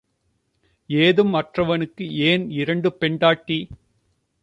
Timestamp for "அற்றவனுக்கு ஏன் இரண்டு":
1.33-2.91